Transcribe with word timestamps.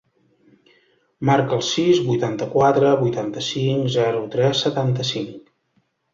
Marca 1.29 1.53
el 1.57 1.61
sis, 1.71 1.99
vuitanta-quatre, 2.07 2.95
vuitanta-cinc, 3.03 3.87
zero, 3.99 4.27
tres, 4.39 4.65
setanta-cinc. 4.69 5.39